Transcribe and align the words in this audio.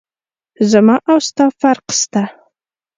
زما 0.71 0.95
او 1.11 1.17
ستا 1.27 1.45
فرق 1.59 1.85
سته. 2.01 2.23